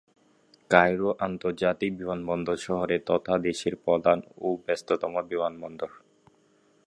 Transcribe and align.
Cairo 0.71 1.09
আন্তর্জাতিক 1.19 1.91
বিমানবন্দর 1.97 2.57
শহরের 2.57 3.01
তথা 3.05 3.33
দেশের 3.37 3.73
প্রধান 3.75 4.17
ও 4.37 4.47
ব্যস্ততম 4.65 5.13
বিমানবন্দর। 5.29 5.91